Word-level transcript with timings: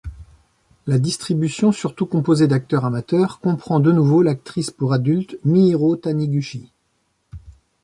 La 0.87 0.97
distribution, 0.97 1.71
surtout 1.71 2.07
composée 2.07 2.47
d'acteurs 2.47 2.85
amateurs, 2.85 3.39
comprend 3.39 3.79
de 3.79 3.91
nouveau 3.91 4.23
l'actrice 4.23 4.71
pour 4.71 4.93
adultes 4.93 5.37
Mihiro 5.45 5.95
Taniguchi. 5.95 6.71